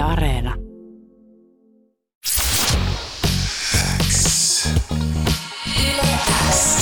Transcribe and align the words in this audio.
Yle 0.00 0.08
Areena. 0.08 0.54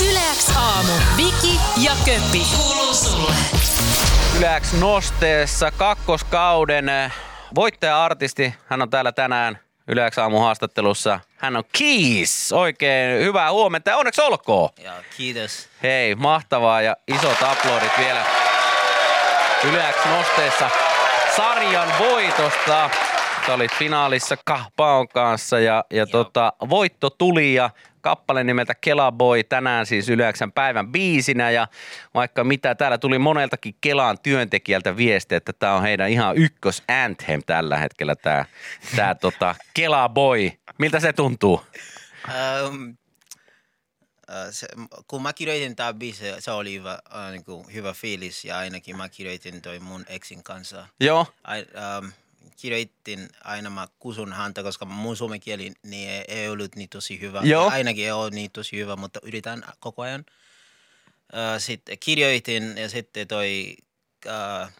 Yleäks 0.09 0.49
aamu. 0.57 0.91
Viki 1.17 1.59
ja 1.77 1.91
Köppi. 2.05 2.45
Kuuluu 2.57 2.93
sulle. 2.93 3.33
Yleäks 4.37 4.73
nosteessa 4.73 5.71
kakkoskauden 5.71 6.89
eh, 6.89 7.11
voittaja-artisti. 7.55 8.53
Hän 8.65 8.81
on 8.81 8.89
täällä 8.89 9.11
tänään 9.11 9.59
Yleäks 9.87 10.17
aamun 10.17 10.41
haastattelussa. 10.41 11.19
Hän 11.37 11.55
on 11.55 11.63
Keys. 11.77 12.53
Oikein 12.53 13.23
hyvää 13.23 13.51
huomenta 13.51 13.89
ja 13.89 13.97
onneksi 13.97 14.21
olkoon. 14.21 14.69
Ja 14.83 14.93
kiitos. 15.17 15.69
Hei, 15.83 16.15
mahtavaa 16.15 16.81
ja 16.81 16.95
isot 17.07 17.43
aplodit 17.43 17.97
vielä 17.97 18.25
Yleäks 19.63 20.05
nosteessa 20.05 20.69
sarjan 21.35 21.89
voitosta. 21.99 22.89
Sä 23.45 23.53
olit 23.53 23.71
finaalissa 23.71 24.37
Kahpaon 24.45 25.07
kanssa 25.07 25.59
ja, 25.59 25.83
ja 25.89 26.07
tota, 26.07 26.53
voitto 26.69 27.09
tuli 27.09 27.53
ja 27.53 27.69
kappale 28.01 28.43
nimeltä 28.43 28.75
Kela 28.75 29.11
Boy 29.11 29.43
tänään 29.43 29.85
siis 29.85 30.09
Yleäksän 30.09 30.51
päivän 30.51 30.91
biisinä 30.91 31.51
ja 31.51 31.67
vaikka 32.13 32.43
mitä 32.43 32.75
täällä 32.75 32.97
tuli 32.97 33.19
moneltakin 33.19 33.75
Kelan 33.81 34.17
työntekijältä 34.23 34.97
viesti, 34.97 35.35
että 35.35 35.53
tämä 35.53 35.75
on 35.75 35.81
heidän 35.81 36.09
ihan 36.09 36.37
ykkös 36.37 36.83
anthem 36.87 37.41
tällä 37.45 37.77
hetkellä 37.77 38.15
tämä 38.15 38.45
tää, 38.95 39.15
tota, 39.21 39.55
Kela 39.73 40.09
Boy. 40.09 40.51
Miltä 40.77 40.99
se 40.99 41.13
tuntuu? 41.13 41.61
Um, 42.67 42.97
se, 44.51 44.67
kun 45.07 45.21
mä 45.21 45.33
kirjoitin 45.33 45.75
tämä 45.75 45.93
biisi, 45.93 46.25
se 46.39 46.51
oli 46.51 46.73
hyvä, 46.73 46.99
uh, 47.09 47.31
niin 47.31 47.43
kuin, 47.43 47.73
hyvä 47.73 47.93
fiilis 47.93 48.45
ja 48.45 48.57
ainakin 48.57 48.97
mä 48.97 49.09
kirjoitin 49.09 49.61
toi 49.61 49.79
mun 49.79 50.05
exin 50.07 50.43
kanssa. 50.43 50.87
Joo, 50.99 51.25
I, 51.57 51.65
um, 52.01 52.11
kirjoitin 52.55 53.29
aina 53.43 53.69
mä 53.69 53.87
kusun 53.99 54.33
häntä, 54.33 54.63
koska 54.63 54.85
mun 54.85 55.17
suomen 55.17 55.39
kieli 55.39 55.71
niin 55.83 56.09
ei, 56.09 56.23
ei 56.27 56.49
ollut 56.49 56.75
niin 56.75 56.89
tosi 56.89 57.21
hyvä. 57.21 57.41
Joo. 57.43 57.69
Ainakin 57.69 58.05
ei 58.05 58.11
ole 58.11 58.29
niin 58.29 58.51
tosi 58.51 58.77
hyvä, 58.77 58.95
mutta 58.95 59.19
yritän 59.23 59.63
koko 59.79 60.01
ajan. 60.01 60.25
Sitten 61.57 61.99
kirjoitin 61.99 62.77
ja 62.77 62.89
sitten 62.89 63.27
toi 63.27 63.75
uh, 64.25 64.71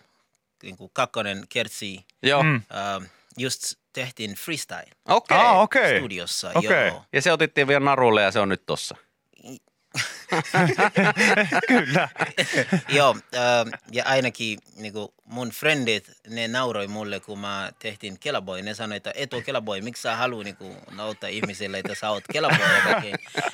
niin 0.63 0.77
kuin 0.77 0.91
kakkonen 0.93 1.45
kertsi. 1.49 2.05
joo. 2.23 2.43
Mm. 2.43 2.55
Uh, 2.55 3.07
just 3.37 3.73
tehtiin 3.93 4.35
freestyle 4.35 4.91
Okei. 5.05 5.37
Ah, 5.37 5.59
okei. 5.59 5.99
studiossa. 5.99 6.51
Okei. 6.55 6.87
Joo. 6.87 7.05
Ja 7.13 7.21
se 7.21 7.31
otettiin 7.31 7.67
vielä 7.67 7.85
narulle 7.85 8.21
ja 8.21 8.31
se 8.31 8.39
on 8.39 8.49
nyt 8.49 8.65
tossa. 8.65 8.95
Kyllä. 11.67 12.09
Joo, 12.97 13.15
äh, 13.35 13.79
ja 13.91 14.05
ainakin 14.05 14.59
niinku, 14.75 15.13
mun 15.25 15.49
frendit, 15.49 16.11
ne 16.27 16.47
nauroi 16.47 16.87
mulle, 16.87 17.19
kun 17.19 17.39
mä 17.39 17.71
tehtiin 17.79 18.19
Kelaboy. 18.19 18.61
Ne 18.61 18.73
sanoi, 18.73 18.97
että 18.97 19.13
et 19.15 19.33
ole 19.33 19.41
Kelaboy, 19.41 19.81
miksi 19.81 20.01
sä 20.01 20.15
haluat 20.15 20.43
niinku, 20.43 20.75
nauttaa 20.91 21.29
ihmisille, 21.29 21.79
että 21.79 21.95
sä 21.95 22.09
oot 22.09 22.23
Kelaboy 22.33 22.59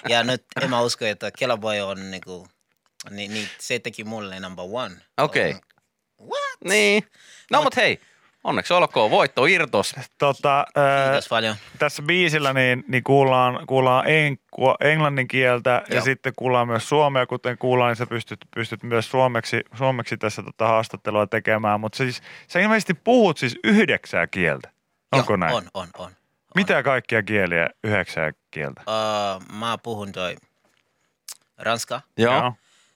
ja 0.10 0.24
nyt 0.24 0.44
en 0.62 0.70
mä 0.70 0.82
usko, 0.82 1.06
että 1.06 1.32
Kelaboy 1.32 1.80
on 1.80 2.12
niinku, 2.12 2.48
niin, 3.10 3.34
niin, 3.34 3.50
se 3.60 3.80
teki 3.80 4.04
mulle 4.04 4.40
number 4.40 4.66
one. 4.72 4.96
Okei. 5.18 5.56
What? 6.22 6.60
Niin. 6.66 7.04
No 7.52 7.64
mut 7.64 7.76
hei, 7.76 8.00
onneksi 8.46 8.74
olkoon, 8.74 9.12
voitto 9.12 9.46
irtos. 9.46 9.96
Tota, 10.18 10.66
ää, 10.76 11.10
Kiitos 11.10 11.28
paljon. 11.30 11.56
tässä 11.80 12.02
biisillä 12.02 12.54
niin, 12.54 12.84
niin 12.88 13.04
kuullaan, 13.04 13.68
kuullaan 13.68 14.08
enkua, 14.08 14.76
englannin 14.80 15.28
kieltä 15.28 15.84
ja 15.90 15.96
Joo. 15.96 16.04
sitten 16.04 16.34
kuullaan 16.36 16.68
myös 16.68 16.90
suomea, 16.90 17.26
kuten 17.26 17.58
kuullaan, 17.58 17.90
niin 17.90 17.96
sä 17.96 18.06
pystyt, 18.06 18.40
pystyt 18.56 18.84
myös 18.84 19.10
suomeksi, 19.12 19.62
suomeksi 19.74 20.18
tässä 20.18 20.44
tota 20.44 20.68
haastattelua 20.68 21.28
tekemään, 21.28 21.80
mutta 21.80 21.98
siis, 21.98 22.22
sä 22.48 22.60
ilmeisesti 22.60 22.94
puhut 22.94 23.38
siis 23.38 23.60
yhdeksää 23.64 24.28
kieltä. 24.28 24.70
Onko 25.12 25.34
Joo, 25.34 25.38
näin? 25.38 25.54
On, 25.54 25.64
on, 25.74 25.88
on. 25.98 26.12
Mitä 26.56 26.84
kaikkia 26.84 27.24
kieliä 27.24 27.70
yhdeksää 27.84 28.32
kieltä? 28.52 28.82
Uh, 28.82 29.56
mä 29.56 29.78
puhun 29.84 30.12
toi 30.12 30.36
ranska. 31.58 32.02
Joo. 32.18 32.54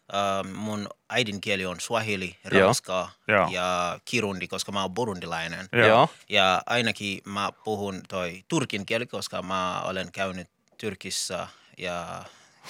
Uh, 0.10 0.54
mun 0.54 0.90
äidinkieli 1.10 1.66
on 1.66 1.80
swahili, 1.80 2.38
ranska 2.46 3.10
Joo. 3.28 3.50
ja 3.52 4.00
kirundi, 4.06 4.48
koska 4.48 4.72
mä 4.72 4.82
oon 4.82 4.94
burundilainen. 4.94 5.70
Joo. 5.88 6.10
Ja 6.30 6.62
ainakin 6.66 7.22
mä 7.26 7.52
puhun 7.64 8.02
toi 8.08 8.44
turkin 8.48 8.86
kieli, 8.86 9.06
koska 9.08 9.42
mä 9.42 9.82
olen 9.82 10.12
käynyt 10.12 10.50
Turkissa 10.82 11.48
ja 11.78 12.24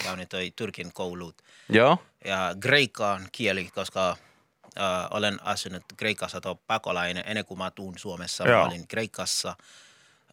käynyt 0.04 0.30
toi 0.30 0.54
turkin 0.56 0.94
koulut. 0.94 1.42
Joo. 1.70 1.98
Ja 2.26 2.56
kreikan 2.60 3.28
kieli, 3.32 3.70
koska 3.76 4.10
äh, 4.10 5.08
olen 5.12 5.44
asunut 5.44 5.84
Kreikassa 5.98 6.42
tuo 6.42 6.56
pakolainen 6.56 7.24
ennen 7.28 7.46
kuin 7.46 7.58
mä 7.58 7.72
tuun 7.72 8.00
Suomessa. 8.00 8.48
Joo. 8.48 8.60
Mä 8.60 8.68
olin 8.68 8.88
Kreikassa. 8.88 9.50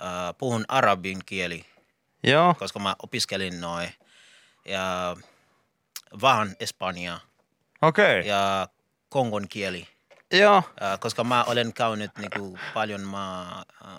Äh, 0.03 0.35
puhun 0.39 0.65
arabin 0.69 1.19
kieli, 1.27 1.67
Joo. 2.23 2.55
koska 2.55 2.79
mä 2.79 2.97
opiskelin 3.03 3.61
noin. 3.61 3.93
Ja 4.65 5.17
vähän 6.21 6.57
Espanja 6.61 7.21
Okei. 7.83 8.19
Okay. 8.21 8.31
ja 8.31 8.69
Kongon 9.09 9.49
kieli. 9.49 9.87
Joo. 10.33 10.57
Äh, 10.83 10.99
koska 11.01 11.25
mä 11.25 11.45
olen 11.45 11.73
käynyt 11.73 12.11
niinku, 12.19 12.59
paljon 12.75 13.01
maa... 13.01 13.65
Äh, 13.85 13.91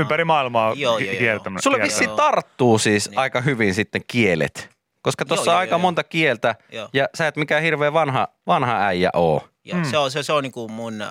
Ympäri 0.00 0.24
maailmaa 0.24 0.72
Joo, 0.76 0.98
joo, 0.98 1.12
joo. 1.14 1.40
Sulle 1.62 1.82
vissiin 1.82 2.10
tarttuu 2.10 2.78
siis 2.78 3.10
Niin. 3.10 3.18
aika 3.18 3.40
hyvin 3.40 3.74
sitten 3.74 4.02
kielet. 4.06 4.70
Koska 5.02 5.22
Joo, 5.22 5.26
tuossa 5.28 5.50
on 5.50 5.54
joo, 5.54 5.58
aika 5.60 5.72
joo, 5.72 5.78
monta 5.78 6.04
kieltä 6.04 6.54
Joo. 6.72 6.88
ja 6.92 7.08
sä 7.14 7.26
et 7.28 7.36
mikään 7.36 7.62
hirveän 7.62 7.92
vanha, 7.92 8.28
vanha 8.46 8.76
äijä 8.86 9.10
oo. 9.12 9.48
Ja 9.64 9.74
Mm. 9.74 9.84
se 9.84 9.98
on, 9.98 10.10
se, 10.10 10.22
se 10.22 10.32
on 10.32 10.42
niinku 10.42 10.68
mun 10.68 11.02
äh, 11.02 11.08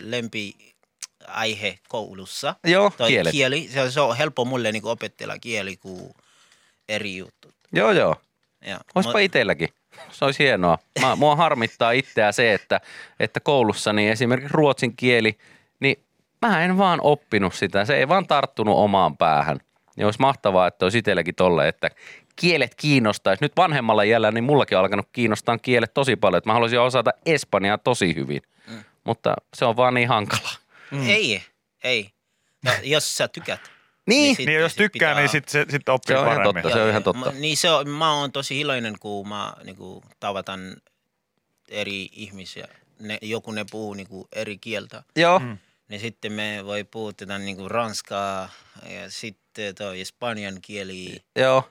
lempi 0.00 0.54
aihe 1.26 1.78
koulussa. 1.88 2.54
Joo, 2.64 2.92
Toi 2.96 3.08
kielet. 3.08 3.32
kieli. 3.32 3.68
Se, 3.72 3.90
se 3.90 4.00
on 4.00 4.16
helppo 4.16 4.44
mulle 4.44 4.72
niinku 4.72 4.88
opetella 4.88 5.38
kieli 5.38 5.76
kuin 5.76 6.14
eri 6.88 7.16
jutut. 7.16 7.54
Joo, 7.72 7.90
joo. 7.92 8.16
Ja, 8.64 8.80
Oispa 8.94 9.12
mut- 9.12 9.20
itselläkin. 9.22 9.68
Se 10.12 10.24
olisi 10.24 10.44
hienoa. 10.44 10.78
Mä, 11.00 11.16
mua 11.16 11.36
harmittaa 11.36 11.90
itseä 11.90 12.32
se, 12.32 12.54
että, 12.54 12.80
että 13.20 13.40
koulussa 13.40 13.92
niin 13.92 14.10
esimerkiksi 14.10 14.52
ruotsin 14.54 14.96
kieli, 14.96 15.38
niin 15.80 16.04
mä 16.46 16.64
en 16.64 16.78
vaan 16.78 17.00
oppinut 17.02 17.54
sitä. 17.54 17.84
Se 17.84 17.96
ei 17.96 18.08
vaan 18.08 18.26
tarttunut 18.26 18.76
omaan 18.76 19.16
päähän. 19.16 19.60
Niin 19.96 20.04
olisi 20.04 20.20
mahtavaa, 20.20 20.66
että 20.66 20.86
olisi 20.86 20.98
itselläkin 20.98 21.34
tolle, 21.34 21.68
että 21.68 21.90
kielet 22.36 22.74
kiinnostaisi. 22.74 23.44
Nyt 23.44 23.52
vanhemmalla 23.56 24.02
iällä, 24.02 24.30
niin 24.30 24.44
mullakin 24.44 24.78
on 24.78 24.84
alkanut 24.84 25.08
kiinnostaa 25.12 25.58
kielet 25.58 25.94
tosi 25.94 26.16
paljon. 26.16 26.38
Että 26.38 26.50
mä 26.50 26.54
haluaisin 26.54 26.80
osata 26.80 27.10
espanjaa 27.26 27.78
tosi 27.78 28.14
hyvin. 28.14 28.42
Mm. 28.68 28.84
Mutta 29.04 29.34
se 29.54 29.64
on 29.64 29.76
vaan 29.76 29.94
niin 29.94 30.08
hankala. 30.08 30.48
Ei, 31.06 31.42
ei. 31.84 32.10
No, 32.64 32.70
jos 32.82 33.16
sä 33.16 33.28
tykät. 33.28 33.71
Niin, 34.06 34.36
sit- 34.36 34.46
Niin 34.46 34.60
jos 34.60 34.72
sit 34.72 34.76
tykkää, 34.78 35.10
pitää- 35.10 35.20
niin 35.22 35.28
sitten 35.28 35.66
sit 35.70 35.88
oppii 35.88 36.14
Se 36.14 36.18
on 36.18 36.24
ihan 36.26 36.36
paremmin. 36.36 36.62
totta. 36.62 36.76
Se 36.78 36.82
on 36.82 36.90
ihan 36.90 37.02
totta. 37.02 37.32
Mä, 37.32 37.38
niin 37.40 37.56
se 37.56 37.70
on, 37.70 37.88
mä 37.88 38.12
oon 38.14 38.32
tosi 38.32 38.60
iloinen, 38.60 38.98
kun 39.00 39.28
mä 39.28 39.52
niinku, 39.64 40.04
tavataan 40.20 40.76
eri 41.68 42.08
ihmisiä. 42.12 42.68
Ne, 42.98 43.18
joku 43.22 43.52
ne 43.52 43.64
puhuu 43.70 43.94
niinku, 43.94 44.28
eri 44.32 44.58
kieltä. 44.58 45.02
joo. 45.16 45.38
Mm. 45.38 45.58
Niin 45.88 46.00
sitten 46.00 46.32
me 46.32 46.60
voi 46.64 46.84
puhua 46.84 47.12
niinku, 47.38 47.68
ranskaa 47.68 48.48
ja 48.88 49.10
sitten 49.10 49.74
toi 49.74 50.00
espanjan 50.00 50.58
kieli. 50.62 51.22
Joo. 51.36 51.68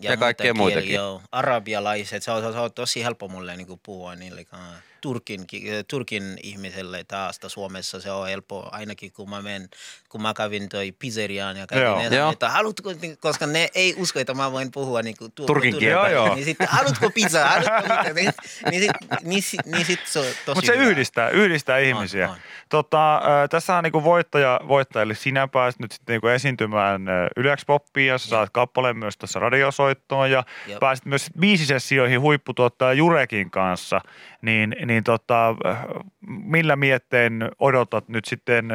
Ja, 0.00 0.10
Ja 0.10 0.16
kaikkea 0.16 0.54
muita 0.54 0.74
muitakin. 0.74 0.94
Joo, 0.94 1.22
arabialaiset, 1.32 2.22
se 2.22 2.30
on, 2.30 2.40
se 2.40 2.46
on, 2.46 2.52
se 2.52 2.58
on 2.58 2.72
tosi 2.72 3.04
helppo 3.04 3.28
mulle 3.28 3.56
niin 3.56 3.66
kuin 3.66 3.80
puhua 3.82 4.14
niille. 4.14 4.44
kanssa. 4.44 4.76
Turkin, 5.06 5.46
ki- 5.46 5.64
Turkin 5.88 6.38
ihmiselle 6.42 7.04
taas 7.04 7.40
Suomessa 7.46 8.00
se 8.00 8.10
on 8.10 8.28
helppo, 8.28 8.68
ainakin 8.72 9.12
kun 9.12 9.30
mä 9.30 9.42
menen, 9.42 9.68
kun 10.08 10.22
mä 10.22 10.34
kävin 10.34 10.68
toi 10.68 10.92
pizzeriaan 10.98 11.56
ja 11.56 11.66
kaikki 11.66 12.08
ne 12.10 12.16
Joo. 12.16 12.32
että 12.32 12.50
haluatko, 12.50 12.90
koska 13.20 13.46
ne 13.46 13.68
ei 13.74 13.94
usko, 13.98 14.18
että 14.20 14.34
mä 14.34 14.52
voin 14.52 14.70
puhua 14.70 15.02
niin 15.02 15.16
kuin, 15.18 15.32
tu- 15.32 15.46
Turkin 15.46 15.74
tur- 15.74 15.78
kieltä. 15.78 16.08
Joo, 16.08 16.26
joo. 16.26 16.34
Niin 16.34 16.44
sitten, 16.44 16.68
haluatko 16.70 17.10
pizza, 17.10 17.44
haluatko 17.48 17.88
mitä, 17.88 18.12
niin, 18.14 18.32
niin, 18.70 18.82
sit, 18.82 19.22
niin, 19.22 19.42
sit, 19.42 19.60
niin 19.66 19.84
sit 19.84 20.00
se 20.04 20.18
on 20.18 20.24
tosi 20.24 20.54
Mutta 20.54 20.66
se 20.72 20.78
hyvä. 20.78 20.90
yhdistää, 20.90 21.28
yhdistää 21.28 21.78
ihmisiä. 21.78 22.28
on. 22.30 22.36
Tota, 22.68 23.16
äh, 23.16 23.22
tässä 23.50 23.76
on 23.76 23.84
niinku 23.84 24.04
voittaja, 24.04 24.60
voittaja, 24.68 25.02
eli 25.02 25.14
sinä 25.14 25.48
pääsit 25.48 25.80
nyt 25.80 25.92
sitten 25.92 26.12
niinku 26.14 26.26
esiintymään 26.26 27.08
äh, 27.08 27.14
Yleäks 27.36 27.64
Poppiin 27.66 28.08
ja 28.08 28.18
sä 28.18 28.28
saat 28.28 28.50
kappaleen 28.52 28.96
myös 28.98 29.16
tässä 29.16 29.38
radiosoittoon 29.38 30.30
ja 30.30 30.44
Jep. 30.66 30.78
pääsit 30.80 31.04
myös 31.06 31.26
biisisessioihin 31.40 32.20
huipputuottaja 32.20 32.92
Jurekin 32.92 33.50
kanssa. 33.50 34.00
Niin, 34.42 34.76
niin 34.86 34.95
tota, 35.04 35.48
äh, 35.66 35.84
millä 36.28 36.76
mietteen 36.76 37.50
odotat 37.58 38.08
nyt 38.08 38.24
sitten 38.24 38.68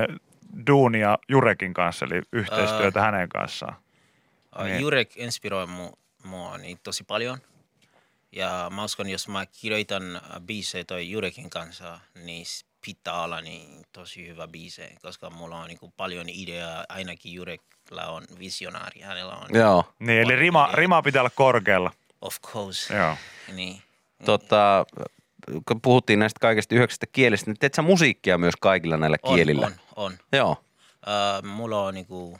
duunia 0.67 1.17
Jurekin 1.29 1.73
kanssa, 1.73 2.05
eli 2.05 2.21
yhteistyötä 2.33 3.01
hänen 3.01 3.29
kanssaan? 3.29 3.75
Uh, 4.59 4.65
Niin. 4.65 4.81
Jurek 4.81 5.17
inspiroi 5.17 5.67
mu, 5.67 5.91
mua 6.23 6.57
niin 6.57 6.79
tosi 6.83 7.03
paljon. 7.03 7.37
Ja 8.31 8.71
mä 8.75 8.83
uskon, 8.83 9.09
jos 9.09 9.27
mä 9.27 9.45
kirjoitan 9.45 10.03
biisejä 10.41 10.83
toi 10.83 11.11
Jurekin 11.11 11.49
kanssa, 11.49 11.99
niin 12.25 12.45
pitää 12.85 13.21
olla 13.23 13.41
niin 13.41 13.83
tosi 13.91 14.27
hyvä 14.27 14.47
biise, 14.47 14.95
koska 15.01 15.29
mulla 15.29 15.57
on 15.57 15.67
niin 15.67 15.93
paljon 15.97 16.29
ideaa. 16.29 16.85
Ainakin 16.89 17.33
Jurekilla 17.33 18.05
on 18.07 18.23
visionaari, 18.39 19.01
hänellä 19.01 19.35
on. 19.35 19.47
Joo. 19.53 19.93
Niin, 19.99 20.21
eli 20.21 20.35
rima, 20.35 20.69
rima 20.73 21.01
pitää 21.01 21.21
olla 21.21 21.29
korkealla. 21.35 21.91
Of 22.21 22.41
course. 22.41 22.97
Joo. 22.97 23.15
Niin. 23.53 23.81
Tota, 24.25 24.85
kun 25.67 25.81
puhuttiin 25.81 26.19
näistä 26.19 26.39
kaikista 26.39 26.75
yhdeksästä 26.75 27.05
kielistä, 27.11 27.51
niin 27.51 27.59
teet 27.59 27.73
sä 27.73 27.81
musiikkia 27.81 28.37
myös 28.37 28.55
kaikilla 28.59 28.97
näillä 28.97 29.17
On, 29.23 29.35
kielillä? 29.35 29.65
on, 29.65 29.73
on. 29.95 30.17
Joo. 30.33 30.51
Uh, 30.51 31.49
mulla 31.49 31.83
on 31.83 31.93
niinku, 31.93 32.31
uh, 32.31 32.39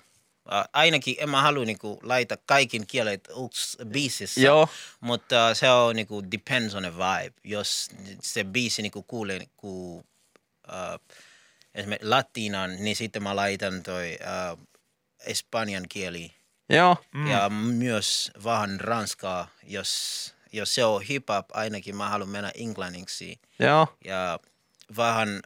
ainakin 0.74 1.15
en 1.19 1.30
mä 1.30 1.42
halua 1.42 1.65
niinku 1.65 2.00
laita 2.03 2.38
kaikin 2.45 2.88
kielet 2.88 3.30
yksi 3.45 3.77
biisissä. 3.86 4.42
Joo. 4.42 4.69
Mutta 5.00 5.53
se 5.53 5.69
on 5.69 5.95
niinku 5.95 6.24
depends 6.31 6.75
on 6.75 6.83
the 6.83 6.94
vibe. 6.94 7.33
Jos 7.44 7.89
se 8.21 8.44
biisi 8.44 8.81
niinku 8.81 9.03
kuulee 9.03 9.39
niinku, 9.39 9.98
uh, 9.98 10.03
esimerkiksi 11.75 12.09
latinan, 12.09 12.75
niin 12.80 12.95
sitten 12.95 13.24
mä 13.24 13.36
laitan 13.36 13.83
toi 13.83 14.18
uh, 14.21 14.59
espanjan 15.25 15.86
kieli 15.89 16.31
Joo. 16.69 16.98
mm. 17.13 17.27
ja 17.27 17.50
myös 17.50 18.31
vähän 18.44 18.80
ranskaa. 18.80 19.48
Jos, 19.63 20.33
jos 20.51 20.75
se 20.75 20.86
on 20.86 21.01
hip-hop, 21.01 21.45
ainakin 21.53 21.95
mä 21.95 22.09
haluan 22.09 22.30
mennä 22.30 22.51
englanniksi 22.56 23.39
Joo. 23.59 23.98
ja 24.06 24.39
vähän 24.98 25.42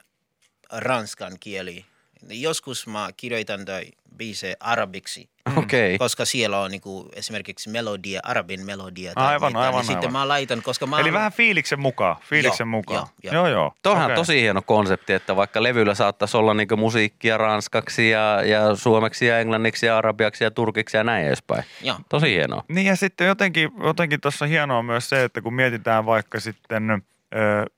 ranskan 0.71 1.37
kieli. 1.39 1.85
Joskus 2.29 2.87
mä 2.87 3.09
kirjoitan 3.17 3.65
toi 3.65 3.91
biise 4.15 4.56
arabiksi, 4.59 5.29
Okei. 5.57 5.97
koska 5.97 6.25
siellä 6.25 6.59
on 6.59 6.71
niinku 6.71 7.09
esimerkiksi 7.15 7.69
melodia, 7.69 8.19
arabin 8.23 8.65
melodia. 8.65 9.13
tai 9.13 9.27
Aivan, 9.27 9.50
mitään, 9.51 9.65
aivan, 9.65 9.79
niin 9.79 9.85
Sitten 9.85 10.09
aivan. 10.09 10.21
mä 10.21 10.27
laitan, 10.27 10.62
koska 10.62 10.85
mä 10.88 10.95
Eli 10.95 11.01
haluan- 11.03 11.13
vähän 11.13 11.31
fiiliksen 11.31 11.79
mukaan, 11.79 12.15
fiiliksen 12.29 12.65
Joo, 12.65 12.71
mukaan. 12.71 13.07
joo, 13.23 13.33
joo. 13.33 13.47
joo. 13.47 13.47
joo. 13.47 13.73
Toihan 13.81 14.03
on 14.06 14.12
Okei. 14.12 14.15
tosi 14.15 14.41
hieno 14.41 14.62
konsepti, 14.62 15.13
että 15.13 15.35
vaikka 15.35 15.63
levyllä 15.63 15.95
saattaisi 15.95 16.38
olla 16.38 16.53
niinku 16.53 16.77
musiikkia 16.77 17.38
ranskaksi 17.38 18.09
ja, 18.09 18.41
ja 18.45 18.75
suomeksi 18.75 19.25
ja 19.25 19.39
englanniksi 19.39 19.85
ja 19.85 19.97
arabiaksi 19.97 20.44
ja 20.44 20.51
turkiksi 20.51 20.97
ja 20.97 21.03
näin 21.03 21.27
edespäin. 21.27 21.63
Joo. 21.81 21.97
Tosi 22.09 22.27
hienoa. 22.29 22.63
Niin 22.67 22.88
ja 22.88 22.95
sitten 22.95 23.27
jotenkin, 23.27 23.69
jotenkin 23.83 24.21
tuossa 24.21 24.45
hienoa 24.45 24.83
myös 24.83 25.09
se, 25.09 25.23
että 25.23 25.41
kun 25.41 25.53
mietitään 25.53 26.06
vaikka 26.06 26.39
sitten 26.39 26.91
ö, 26.91 26.97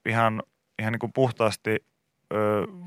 ihan, 0.09 0.43
ihan 0.79 0.91
niin 0.93 0.99
kuin 0.99 1.13
puhtaasti 1.13 1.83
ö, 2.33 2.35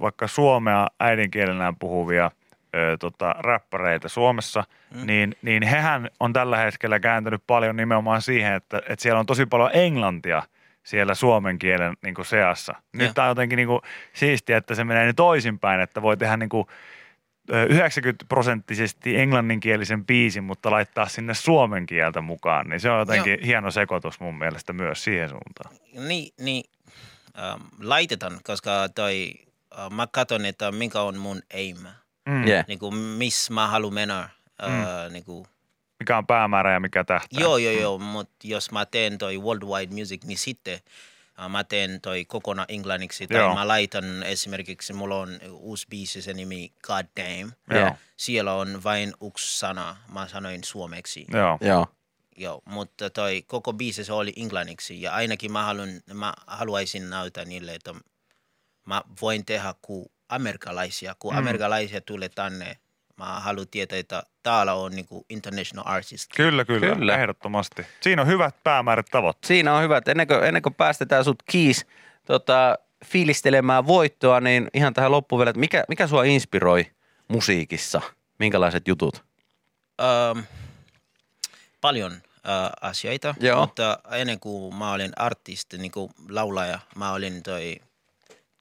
vaikka 0.00 0.28
suomea 0.28 0.86
äidinkielenään 1.00 1.76
puhuvia 1.76 2.30
ö, 2.74 2.96
tota, 3.00 3.34
räppäreitä 3.38 4.08
Suomessa, 4.08 4.64
mm. 4.94 5.06
niin, 5.06 5.36
niin 5.42 5.62
hehän 5.62 6.08
on 6.20 6.32
tällä 6.32 6.56
hetkellä 6.56 7.00
kääntänyt 7.00 7.42
paljon 7.46 7.76
nimenomaan 7.76 8.22
siihen, 8.22 8.52
että, 8.52 8.78
että 8.78 9.02
siellä 9.02 9.20
on 9.20 9.26
tosi 9.26 9.46
paljon 9.46 9.70
englantia 9.72 10.42
siellä 10.82 11.14
suomen 11.14 11.58
kielen 11.58 11.96
niin 12.02 12.14
kuin 12.14 12.26
seassa. 12.26 12.74
Nyt 12.92 13.14
tämä 13.14 13.26
on 13.26 13.30
jotenkin 13.30 13.56
niin 13.56 13.68
kuin 13.68 13.80
siistiä, 14.12 14.56
että 14.56 14.74
se 14.74 14.84
menee 14.84 15.06
nyt 15.06 15.16
toisinpäin, 15.16 15.80
että 15.80 16.02
voi 16.02 16.16
tehdä 16.16 16.36
niin 16.36 16.48
kuin 16.48 16.66
ö, 17.52 17.64
90 17.64 18.24
prosenttisesti 18.28 19.16
englanninkielisen 19.16 20.06
biisin, 20.06 20.44
mutta 20.44 20.70
laittaa 20.70 21.08
sinne 21.08 21.34
suomen 21.34 21.86
kieltä 21.86 22.20
mukaan, 22.20 22.68
niin 22.68 22.80
se 22.80 22.90
on 22.90 22.98
jotenkin 22.98 23.32
Joo. 23.32 23.46
hieno 23.46 23.70
sekoitus 23.70 24.20
mun 24.20 24.38
mielestä 24.38 24.72
myös 24.72 25.04
siihen 25.04 25.28
suuntaan. 25.28 25.74
Niin, 26.08 26.32
niin 26.40 26.64
ähm, 27.38 27.62
laitetaan, 27.80 28.38
koska 28.44 28.88
toi, 28.94 29.34
äh, 29.78 29.90
mä 29.90 30.06
katson, 30.06 30.46
että 30.46 30.72
mikä 30.72 31.00
on 31.00 31.18
mun 31.18 31.42
aim. 31.54 31.76
Mm. 32.30 32.48
Yeah. 32.48 32.64
Niin 32.68 32.78
kuin, 32.78 32.94
missä 32.94 33.52
mä 33.54 33.66
haluan 33.66 33.94
mennä. 33.94 34.28
Äh, 34.62 35.10
niin 35.10 35.24
kuin, 35.24 35.46
Mikä 36.00 36.18
on 36.18 36.26
päämäärä 36.26 36.72
ja 36.72 36.80
mikä 36.80 37.04
tähtää. 37.04 37.40
joo, 37.40 37.58
joo, 37.58 37.72
joo, 37.72 37.98
mutta 37.98 38.34
jos 38.44 38.70
mä 38.70 38.86
teen 38.86 39.18
toi 39.18 39.38
worldwide 39.38 39.94
music, 39.94 40.24
niin 40.24 40.38
sitten 40.38 40.80
mä 41.48 41.64
teen 41.64 42.00
toi 42.00 42.24
kokonaan 42.24 42.66
englanniksi. 42.70 43.26
Tai 43.26 43.36
Joo. 43.36 43.54
mä 43.54 43.68
laitan 43.68 44.22
esimerkiksi, 44.22 44.92
mulla 44.92 45.16
on 45.16 45.38
uusi 45.50 45.86
biisi, 45.90 46.22
se 46.22 46.32
nimi 46.32 46.72
God 46.82 47.06
Damn. 47.16 47.52
Joo. 47.70 47.96
Siellä 48.16 48.54
on 48.54 48.82
vain 48.84 49.12
yksi 49.26 49.58
sana, 49.58 49.96
mä 50.12 50.28
sanoin 50.28 50.64
suomeksi. 50.64 51.26
Joo. 51.32 51.58
Joo. 51.60 51.86
Joo, 52.36 52.62
mutta 52.64 53.10
toi 53.10 53.42
koko 53.46 53.72
biisi 53.72 54.04
se 54.04 54.12
oli 54.12 54.32
englanniksi 54.36 55.02
ja 55.02 55.12
ainakin 55.12 55.52
mä, 55.52 55.64
haluan, 55.64 55.88
mä 56.14 56.34
haluaisin 56.46 57.10
näyttää 57.10 57.44
niille, 57.44 57.74
että 57.74 57.94
mä 58.86 59.02
voin 59.22 59.44
tehdä 59.44 59.74
kuin 59.82 60.06
amerikalaisia. 60.30 61.14
Kun 61.18 61.32
mm. 61.32 61.38
amerikalaisia 61.38 62.00
tulee 62.00 62.28
tänne, 62.28 62.76
mä 63.16 63.40
haluan 63.40 63.68
tietää, 63.70 63.98
että 63.98 64.22
täällä 64.42 64.74
on 64.74 64.92
niinku 64.92 65.26
international 65.28 65.84
artist. 65.86 66.30
Kyllä, 66.36 66.64
kyllä, 66.64 66.94
Kyllä. 66.94 67.16
ehdottomasti. 67.16 67.86
Siinä 68.00 68.22
on 68.22 68.28
hyvät 68.28 68.54
päämäärät 68.64 69.06
tavoitteet. 69.10 69.48
Siinä 69.48 69.74
on 69.74 69.82
hyvät. 69.82 70.08
Ennen 70.08 70.26
kuin, 70.26 70.44
ennen 70.44 70.62
kuin 70.62 70.74
päästetään 70.74 71.24
sut 71.24 71.42
kiis 71.50 71.86
tota, 72.24 72.78
fiilistelemään 73.04 73.86
voittoa, 73.86 74.40
niin 74.40 74.70
ihan 74.74 74.94
tähän 74.94 75.10
loppuun 75.12 75.38
vielä, 75.38 75.50
että 75.50 75.60
mikä, 75.60 75.84
mikä 75.88 76.06
sua 76.06 76.24
inspiroi 76.24 76.90
musiikissa? 77.28 78.00
Minkälaiset 78.38 78.88
jutut? 78.88 79.24
Um, 80.32 80.44
paljon 81.80 82.12
uh, 82.12 82.18
asioita, 82.80 83.34
Joo. 83.40 83.60
mutta 83.60 83.98
ennen 84.10 84.40
kuin 84.40 84.74
mä 84.74 84.92
olin 84.92 85.12
artisti, 85.16 85.78
niin 85.78 85.92
kuin 85.92 86.12
laulaja, 86.28 86.78
mä 86.96 87.12
olin 87.12 87.42
toi 87.42 87.76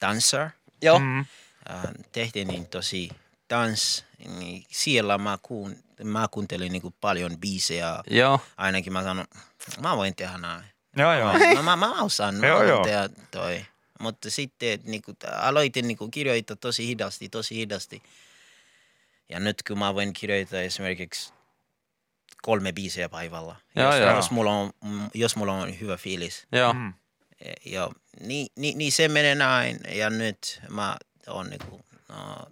dancer. 0.01 0.49
Joo. 0.81 0.99
Mm. 0.99 1.19
äh, 1.19 1.25
tehtiin 2.11 2.47
niin 2.47 2.67
tosi 2.67 3.09
dans, 3.49 4.05
niin 4.39 4.65
siellä 4.69 5.17
mä, 5.17 5.37
kuun, 5.41 5.75
mä 6.03 6.27
kuuntelin 6.31 6.71
niin 6.71 6.95
paljon 7.01 7.37
biisejä. 7.37 8.03
Joo. 8.09 8.41
Ainakin 8.57 8.93
mä 8.93 9.03
sanon, 9.03 9.25
mä 9.81 9.97
voin 9.97 10.15
tehdä 10.15 10.37
näin. 10.37 10.63
Joo, 10.97 11.13
joo. 11.13 11.33
Mä, 11.55 11.61
mä, 11.61 11.75
mä 11.75 12.01
osaan, 12.01 12.35
mä 12.35 12.47
Joo, 12.47 12.63
joo. 12.63 12.83
tehdä 12.83 13.09
toi. 13.31 13.65
Mutta 13.99 14.29
sitten 14.29 14.79
niin 14.83 15.01
kuin, 15.01 15.17
aloitin 15.35 15.87
niin 15.87 15.97
kuin, 15.97 16.11
kirjoittaa 16.11 16.55
tosi 16.55 16.87
hidasti, 16.87 17.29
tosi 17.29 17.55
hidasti. 17.55 18.03
Ja 19.29 19.39
nyt 19.39 19.63
kun 19.67 19.79
mä 19.79 19.95
voin 19.95 20.13
kirjoittaa 20.13 20.61
esimerkiksi 20.61 21.33
kolme 22.41 22.71
biisiä 22.71 23.09
päivällä, 23.09 23.55
Joo, 23.75 23.91
jos, 23.91 24.01
joo. 24.01 24.15
jos, 24.15 24.31
mulla 24.31 24.51
on, 24.51 24.71
jos 25.13 25.35
mulla 25.35 25.53
on 25.53 25.79
hyvä 25.79 25.97
fiilis. 25.97 26.47
Joo. 26.51 26.73
Mm. 26.73 26.93
Ja, 27.65 27.89
niin, 28.19 28.47
niin, 28.55 28.77
niin 28.77 28.91
se 28.91 29.07
menee 29.07 29.35
näin. 29.35 29.79
Ja 29.95 30.09
nyt 30.09 30.61
mä 30.69 30.97
oon 31.29 31.49
niinku, 31.49 31.81
no, 32.09 32.47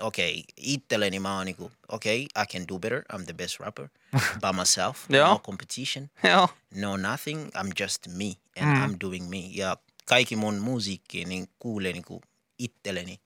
okei, 0.00 0.32
okay, 0.32 0.44
itselleni 0.56 1.20
mä 1.20 1.36
oon 1.36 1.46
niinku, 1.46 1.72
okei, 1.88 2.26
okay, 2.34 2.42
I 2.42 2.46
can 2.46 2.68
do 2.68 2.78
better. 2.78 3.02
I'm 3.12 3.24
the 3.24 3.34
best 3.34 3.60
rapper 3.60 3.88
by 4.42 4.52
myself. 4.58 5.06
Joo. 5.10 5.28
No 5.28 5.38
competition, 5.38 6.10
Joo. 6.24 6.48
no 6.74 6.96
nothing. 6.96 7.40
I'm 7.40 7.72
just 7.82 8.08
me 8.08 8.36
and 8.56 8.78
I'm 8.78 8.96
doing 9.00 9.28
me. 9.30 9.50
Ja 9.50 9.76
kaikki 10.04 10.36
mun 10.36 10.58
musiikki 10.58 11.24
niin 11.24 11.48
kuulee 11.58 11.92
niinku 11.92 12.22
itselleni, 12.58 13.20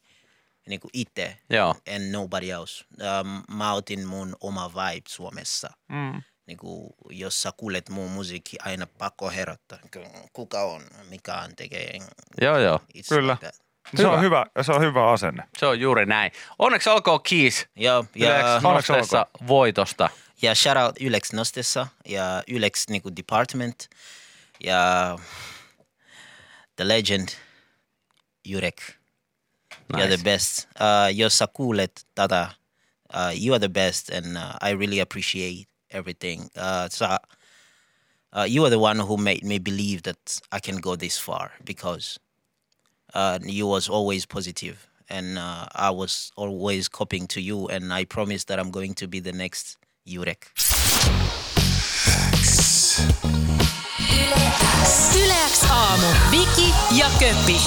niinku 0.67 0.89
itse 0.93 1.39
Joo. 1.51 1.75
and 1.95 2.13
nobody 2.13 2.51
else. 2.51 2.85
Um, 2.91 3.57
mä 3.57 3.73
otin 3.73 4.07
mun 4.07 4.37
oma 4.41 4.73
vibe 4.75 5.09
Suomessa. 5.09 5.71
Mm. 5.89 6.23
Niinku, 6.47 6.95
jos 7.11 7.43
sä 7.43 7.53
kuulet 7.57 7.89
mun 7.89 8.11
musiikki, 8.11 8.57
aina 8.63 8.87
pakko 8.87 9.31
herättää. 9.31 9.79
Kuka 10.33 10.63
on, 10.63 10.83
mikä 11.09 11.37
on 11.37 11.57
tekee. 11.57 11.99
Joo, 12.41 12.59
joo. 12.59 12.81
Kyllä. 13.09 13.33
like 13.33 13.47
that. 13.47 13.70
Se 13.97 14.03
Hyvä. 14.03 14.13
on 14.13 14.21
hyvä, 14.21 14.47
se 14.63 14.73
on 14.73 14.81
hyvä 14.83 15.11
asenne. 15.11 15.43
Se 15.59 15.67
on 15.67 15.81
juuri 15.81 16.07
näin. 16.07 16.33
Onneksi 16.59 16.91
olkoon 16.91 17.23
kiis 17.23 17.67
Ja, 17.77 18.05
ja, 18.15 18.61
nosteessa 18.63 19.27
voitosta. 19.47 20.11
ja 20.43 20.55
shout 20.55 20.79
out 20.79 20.97
Ylex 21.01 21.33
Nostessa 21.33 21.87
ja 22.07 22.43
Ylex 22.49 22.89
niinku 22.89 23.11
department 23.17 23.89
ja 24.65 25.17
the 26.77 26.89
legend 26.89 27.29
Jurek. 28.45 28.83
You're 29.93 29.97
Nice. 29.97 30.17
the 30.17 30.25
best. 30.25 30.69
Uh, 30.69 31.17
jos 31.17 31.39
sä 31.39 31.47
kuulet 31.53 32.07
tätä, 32.15 32.49
uh, 33.15 33.45
you 33.47 33.55
are 33.55 33.59
the 33.59 33.69
best 33.69 34.11
and 34.11 34.37
uh, 34.37 34.69
I 34.71 34.75
really 34.77 35.01
appreciate 35.01 35.65
everything. 35.91 36.43
Uh, 36.43 36.89
so, 36.91 37.05
uh, 37.07 38.55
you 38.57 38.65
are 38.65 38.71
the 38.71 38.79
one 38.79 39.03
who 39.03 39.17
made 39.17 39.41
me 39.45 39.59
believe 39.59 40.01
that 40.03 40.19
I 40.57 40.61
can 40.73 40.81
go 40.81 40.97
this 40.97 41.21
far 41.27 41.51
because 41.67 42.21
uh, 43.15 43.39
you 43.43 43.67
was 43.67 43.89
always 43.89 44.27
positive 44.27 44.89
and 45.09 45.39
uh, 45.39 45.67
I 45.75 45.91
was 45.91 46.31
always 46.37 46.89
copying 46.89 47.27
to 47.29 47.41
you 47.41 47.67
and 47.69 47.93
I 47.93 48.05
promise 48.05 48.45
that 48.45 48.59
I'm 48.59 48.71
going 48.71 48.95
to 48.95 49.09
be 49.09 49.21
the 49.21 49.33
next 49.33 49.77
Jurek. 50.07 50.47
Yleäks 55.15 55.63
aamu. 55.71 56.07
Viki 56.31 56.75
ja 56.99 57.11
Köppi. 57.19 57.61